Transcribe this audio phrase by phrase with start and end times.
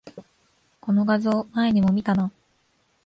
[0.79, 2.31] この画像、前にも見たな